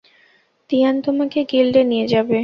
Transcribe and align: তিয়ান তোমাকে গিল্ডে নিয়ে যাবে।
তিয়ান 0.69 0.95
তোমাকে 1.01 1.39
গিল্ডে 1.43 1.81
নিয়ে 1.83 2.05
যাবে। 2.07 2.39